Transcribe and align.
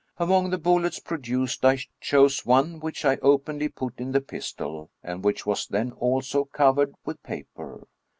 Among 0.17 0.49
the 0.49 0.57
bullets 0.57 0.97
produced, 0.99 1.63
I 1.63 1.77
chose 1.99 2.43
one 2.43 2.79
which 2.79 3.05
I 3.05 3.17
openly 3.17 3.69
put 3.69 3.99
in 3.99 4.13
the 4.13 4.19
pistol, 4.21 4.89
and 5.03 5.23
which 5.23 5.45
was 5.45 5.67
then 5.67 5.91
also 5.91 6.43
covered 6.45 6.95
with 7.05 7.21
paper. 7.21 7.85